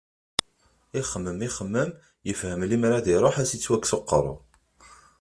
Ixemmem, 1.01 1.37
ixemmem, 1.47 1.89
yefhem 2.29 2.61
limer 2.69 2.91
ad 2.95 3.07
iruḥ 3.13 3.35
ad 3.37 3.45
as-yettwikkes 3.47 3.91
uqerru. 3.97 4.35